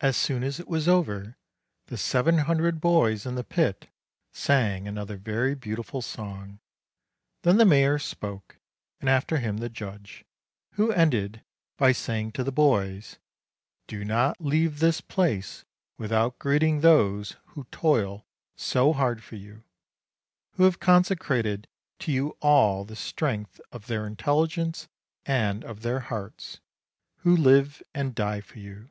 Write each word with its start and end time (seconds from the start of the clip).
As 0.00 0.16
soon 0.16 0.42
as 0.44 0.58
it 0.60 0.68
was 0.68 0.88
over, 0.88 1.36
the 1.88 1.98
seven 1.98 2.38
hundred 2.38 2.80
boys 2.80 3.26
in 3.26 3.34
the 3.34 3.44
pit 3.44 3.88
sang 4.32 4.86
another 4.88 5.16
very 5.18 5.54
beautiful 5.56 6.00
song; 6.00 6.60
then 7.42 7.58
the 7.58 7.66
mayor 7.66 7.98
spoke, 7.98 8.56
and 9.00 9.10
after 9.10 9.38
him 9.38 9.58
the 9.58 9.68
judge, 9.68 10.24
who 10.74 10.92
ended 10.92 11.42
by 11.76 11.92
saying 11.92 12.32
to 12.32 12.44
the 12.44 12.52
boys: 12.52 13.18
"Do 13.88 14.04
not 14.04 14.40
leave 14.40 14.78
this 14.78 15.02
place 15.02 15.64
without 15.98 16.38
greeting 16.38 16.80
those 16.80 17.36
who 17.48 17.64
toil 17.70 18.24
so 18.56 18.92
hard 18.94 19.22
for 19.22 19.36
you; 19.36 19.64
who 20.52 20.62
have 20.62 20.80
consecrated 20.80 21.68
to 21.98 22.12
you 22.12 22.38
all 22.40 22.84
the 22.86 22.96
strength 22.96 23.60
of 23.72 23.86
their 23.88 24.06
intelligence 24.06 24.88
and 25.26 25.62
of 25.64 25.80
their 25.82 26.00
hearts; 26.00 26.60
who 27.18 27.36
live 27.36 27.82
and 27.92 28.14
die 28.14 28.40
for 28.40 28.60
you. 28.60 28.88